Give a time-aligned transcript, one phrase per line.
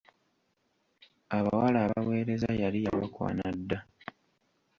[1.37, 3.79] Abawala abaweereza yali yabakwana dda!